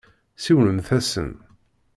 [0.43, 1.31] Siwlemt-asen.